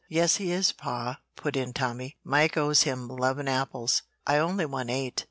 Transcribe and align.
"Yes, 0.09 0.37
he 0.37 0.51
is, 0.51 0.71
pa," 0.71 1.19
put 1.35 1.55
in 1.55 1.73
Tommy. 1.73 2.17
"Mike 2.23 2.57
owes 2.57 2.81
him 2.81 3.07
'leven 3.07 3.47
apples. 3.47 4.01
I 4.25 4.37
only 4.39 4.65
won 4.65 4.89
eight." 4.89 5.19